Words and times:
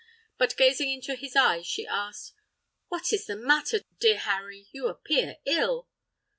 But, 0.39 0.57
gazing 0.57 0.89
into 0.89 1.13
his 1.15 1.35
eyes, 1.35 1.67
she 1.67 1.85
asked: 1.85 2.33
"What 2.87 3.13
is 3.13 3.27
the 3.27 3.35
matter, 3.35 3.81
dear 3.99 4.17
Harry, 4.17 4.65
you 4.71 4.87
appear 4.87 5.37
ill?" 5.45 5.89